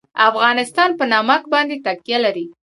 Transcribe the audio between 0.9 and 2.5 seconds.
په نمک باندې تکیه لري.